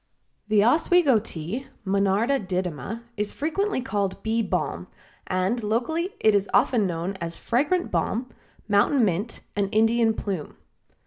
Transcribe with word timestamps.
The 0.47 0.63
Oswego 0.65 1.19
Tea 1.19 1.67
(Monarda 1.85 2.43
didyma) 2.47 3.03
is 3.17 3.31
frequently 3.31 3.81
called 3.81 4.23
Bee 4.23 4.41
Balm, 4.41 4.87
and 5.27 5.61
locally 5.61 6.09
it 6.19 6.33
is 6.33 6.49
often 6.55 6.87
known 6.87 7.17
as 7.21 7.37
Fragrant 7.37 7.91
Balm, 7.91 8.27
Mountain 8.67 9.05
Mint 9.05 9.41
and 9.55 9.69
Indian 9.71 10.15
Plume. 10.15 10.57